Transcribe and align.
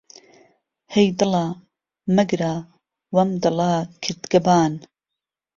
ههی 0.93 1.07
دڵه-- 1.19 1.45
،مهگره، 2.15 2.53
وهم 3.15 3.29
دڵه 3.43 3.71
کردگه 4.03 4.39
بان 4.45 4.71